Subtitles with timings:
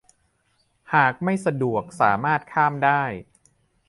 [0.93, 3.03] หากไม่สะดวกสามารถข้ามได้